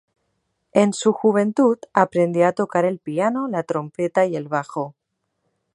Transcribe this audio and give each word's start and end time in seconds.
En 0.73 0.93
su 0.93 1.13
juventud 1.13 1.77
aprendió 1.93 2.47
a 2.47 2.53
tocar 2.53 2.85
el 2.85 2.97
piano, 2.97 3.47
la 3.47 3.61
trompeta 3.61 4.25
y 4.25 4.35
el 4.35 4.47
bajo. 4.47 4.95